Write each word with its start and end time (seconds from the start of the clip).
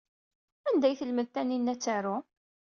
Anda 0.67 0.85
ay 0.87 0.95
telmed 0.99 1.27
Taninna 1.29 1.71
ad 1.73 1.79
taru? 1.83 2.15